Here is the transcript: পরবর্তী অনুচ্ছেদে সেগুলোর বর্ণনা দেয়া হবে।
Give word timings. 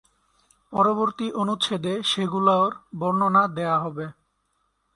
পরবর্তী 0.73 1.27
অনুচ্ছেদে 1.33 1.93
সেগুলোর 2.03 2.71
বর্ণনা 2.99 3.43
দেয়া 3.55 3.77
হবে। 3.79 4.05